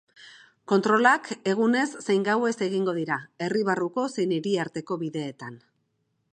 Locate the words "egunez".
1.51-1.83